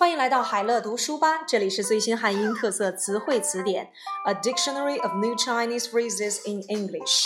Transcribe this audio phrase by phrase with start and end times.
[0.00, 3.90] 欢迎来到海乐读书吧，这里是最新汉英特色词汇词典，
[4.26, 7.24] A Dictionary of New Chinese Phrases in English，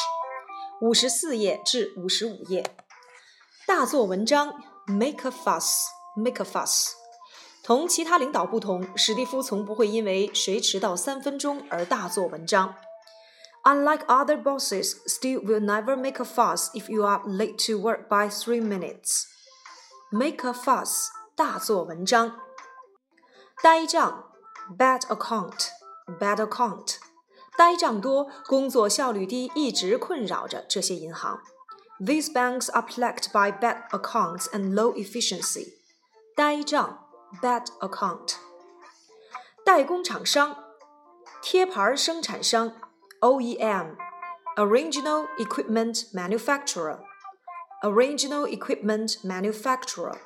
[0.80, 2.64] 五十四页至五十五页。
[3.66, 4.54] 大做文章，
[4.86, 6.92] make a fuss，make a fuss。
[7.62, 12.74] 同其他领导不同，史蒂夫从不会因为谁迟到三分钟而大做文章。
[13.64, 18.30] Unlike other bosses, Steve will never make a fuss if you are late to work by
[18.30, 19.24] three minutes.
[20.10, 22.38] Make a fuss，大做文章。
[23.62, 24.24] 呆账，
[24.78, 26.96] bad account，bad account，
[27.56, 31.40] 呆账多，工作效率低，一直困扰着这些银行。
[32.00, 35.74] These banks are plagued by bad accounts and low efficiency。
[36.34, 37.06] 呆账，
[37.42, 38.36] bad account。
[39.64, 40.56] 代工厂商，
[41.42, 42.72] 贴牌生产商，
[43.20, 50.16] OEM，original equipment manufacturer，original equipment manufacturer。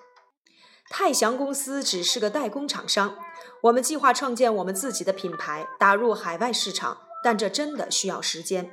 [0.90, 3.16] 泰祥公司只是个代工厂商，
[3.62, 8.70] 我们计划创建我们自己的品牌，打入海外市场，但这真的需要时间。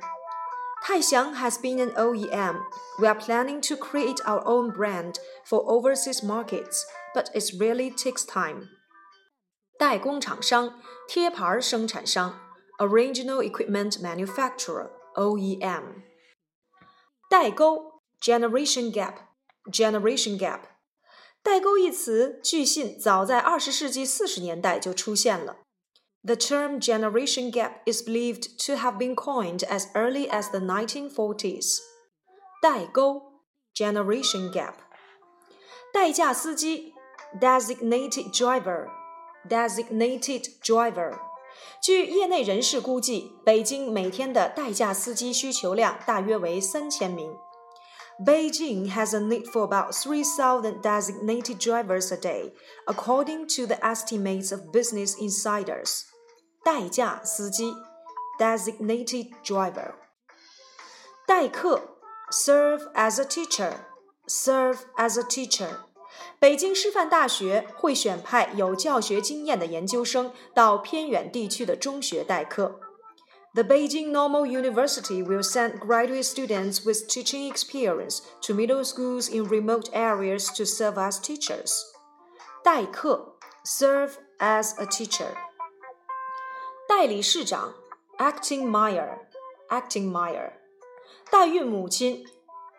[0.84, 2.60] 泰祥 has been an OEM.
[2.98, 5.14] We are planning to create our own brand
[5.44, 6.82] for overseas markets,
[7.14, 8.68] but it really takes time.
[9.78, 12.38] 代工厂商、贴牌生产商
[12.78, 16.02] （Original Equipment Manufacturer, OEM）。
[17.30, 20.60] 代沟 （Generation Gap），Generation Gap。
[21.46, 25.56] 代沟一词，据信早在二十世纪四十年代就出现了。
[26.24, 31.78] The term generation gap is believed to have been coined as early as the 1940s.
[32.62, 33.42] 代沟
[33.74, 34.74] generation gap.
[35.92, 36.94] 代驾司机
[37.40, 38.88] designated driver
[39.48, 41.18] designated driver.
[41.82, 47.34] 据业内人士估计，北京每天的代驾司机需求量大约为三千名。
[48.20, 52.52] Beijing has a need for about 3,000 designated drivers a day,
[52.86, 56.04] according to the estimates of business insiders.
[56.64, 57.74] 代驾司机
[58.38, 59.94] designated driver.
[61.26, 61.98] 代课
[62.30, 63.72] serve as a teacher
[64.26, 65.78] serve as a teacher.
[66.38, 72.85] 北京师范大学会选派有教学经验的研究生到偏远地区的中学代课。
[73.54, 79.44] the Beijing Normal University will send graduate students with teaching experience to middle schools in
[79.44, 81.84] remote areas to serve as teachers.
[82.64, 85.34] 代课 serve as a teacher.
[86.88, 87.74] 代理市长
[88.18, 89.18] acting mayor
[89.68, 90.52] acting mayor.
[91.30, 92.24] 代孕母亲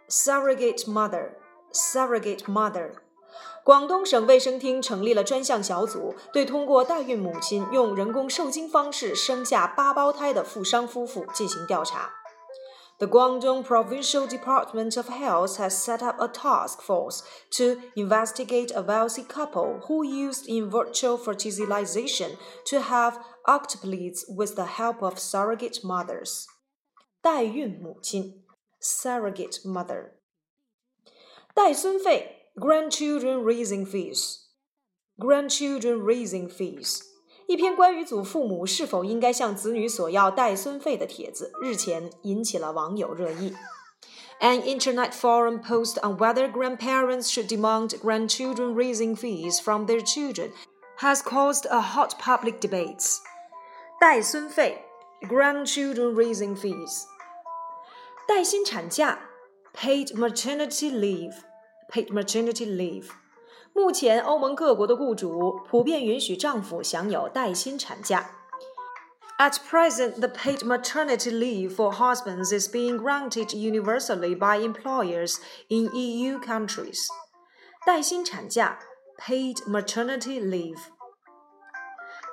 [0.10, 1.36] surrogate mother
[1.74, 2.94] surrogate mother.
[3.68, 12.12] 广东省卫生厅成立了专项小组，对通过代孕母亲用人工受精方式生下八胞胎的富商夫妇进行调查。
[13.00, 17.22] The Guangdong Provincial Department of Health has set up a task force
[17.58, 22.38] to investigate a wealthy couple who used in virtual fertilization
[22.70, 26.46] to have octuplets with the help of surrogate mothers.
[27.22, 28.46] 代孕母亲，
[28.82, 30.12] surrogate mother。
[31.54, 34.38] 带孙费 Grandchildren raising fees.
[35.18, 37.02] Grandchildren raising fees.
[37.48, 43.54] 一篇关于祖父母是否应该向子女索要带孙费的帖子，日前引起了网友热议。
[44.40, 50.52] An internet forum post on whether grandparents should demand grandchildren raising fees from their children
[51.00, 53.18] has caused a hot public debate.
[54.00, 54.84] 带孙费
[55.22, 57.04] grandchildren raising fees.
[58.28, 59.20] 带薪产假
[59.74, 61.34] paid maternity leave
[61.90, 63.10] paid maternity leave。
[63.74, 68.30] 目前，欧盟各国的雇主普遍允许丈夫享有带薪产假。
[69.40, 75.38] At present, the paid maternity leave for husbands is being granted universally by employers
[75.70, 77.08] in EU countries.
[77.86, 78.78] 带薪产假
[79.18, 80.78] paid maternity leave.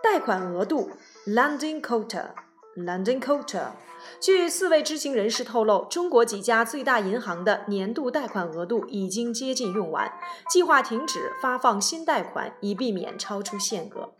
[0.02, 0.90] 贷款额度
[1.26, 2.30] lending quota
[2.75, 3.71] lending quota。
[4.19, 10.11] 据四位知情人士透露，中国几家最大银行的年度贷款额度已经接近用完，
[10.49, 14.13] 计划停止发放新贷款，以避免超出限额。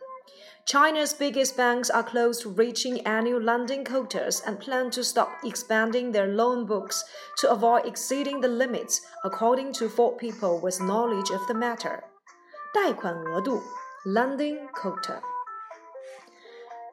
[0.66, 6.12] China's biggest banks are close to reaching annual lending quotas and plan to stop expanding
[6.12, 7.02] their loan books
[7.40, 12.00] to avoid exceeding the limits, according to four people with knowledge of the matter.
[12.74, 13.62] 贷款额度
[14.06, 15.20] （lending quota）。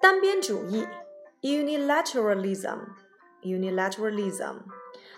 [0.02, 0.86] 单边主义
[1.41, 2.79] Unilateralism,
[3.43, 4.61] unilateralism，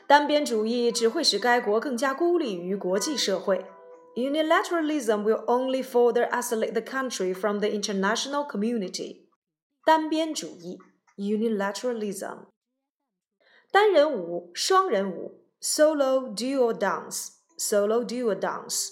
[0.05, 3.65] 单边主义只会使该国更加孤立于国际社会。
[4.15, 9.27] Unilateralism will only further isolate the country from the international community.
[9.85, 10.77] 单边主义
[11.17, 12.47] unilateralism。
[13.71, 18.89] 单人舞、双人舞 solo duo dance, solo duo dance。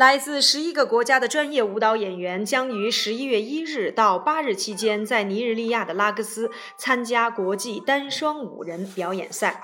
[0.00, 9.62] 来自十一个国家的专业舞蹈演员将于十一月一日到八日期间在尼日利亚的拉各斯参加国际单双五人表演赛。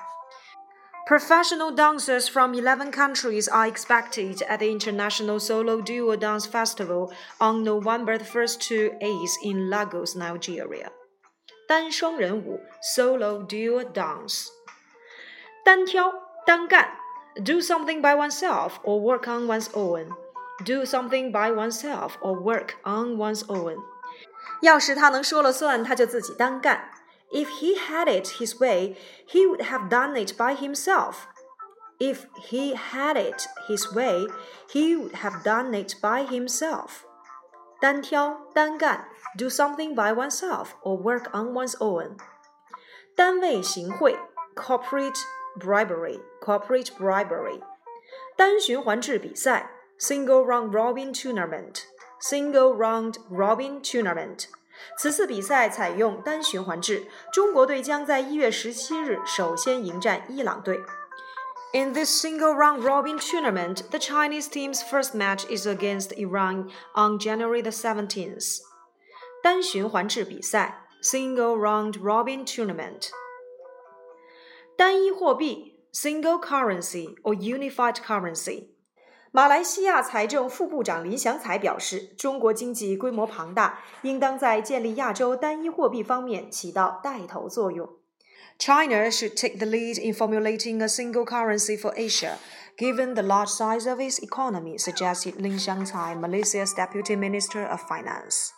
[1.08, 7.64] Professional dancers from 11 countries are expected at the International Solo Duo Dance Festival on
[7.64, 10.90] November 1st to 8th in Lagos, Nigeria.
[11.66, 14.48] 单双人舞 （Solo Duo Dance），
[15.64, 16.12] 单挑、
[16.44, 16.90] 单干
[17.36, 20.19] （Do something by oneself or work on one's own）。
[20.64, 23.76] do something by oneself or work on one's own。
[24.62, 26.90] 要是他能说了算，他就自己单干。
[27.30, 28.96] If he had it his way,
[29.28, 31.26] he would have done it by himself.
[31.98, 34.28] If he had it his way,
[34.70, 37.02] he would have done it by himself.
[37.80, 42.16] 单挑、单干，do something by oneself or work on one's own。
[43.14, 44.16] 单位行贿，
[44.54, 45.18] corporate
[45.58, 47.60] bribery, corporate bribery。
[48.36, 51.84] 单循环制比赛 Single round robin tournament,
[52.20, 54.44] single round robin tournament。
[54.98, 60.80] 此次比赛采用单循环制，中国队将在一月十七日首先迎战伊朗队。
[61.72, 67.62] In this single round robin tournament, the Chinese team's first match is against Iran on January
[67.62, 68.60] the 17th.
[69.42, 73.08] 单循环制比赛 single round robin tournament.
[74.76, 78.69] 单一货币 single currency or unified currency.
[79.32, 87.88] 马来西亚财政副部长林祥才表示，中国经济规模庞大，应当在建立亚洲单一货币方面起到带头作用。
[88.58, 92.38] China should take the lead in formulating a single currency for Asia,
[92.78, 98.54] given the large size of its economy, suggested Lin Xiangcai, Malaysia's Deputy Minister of Finance.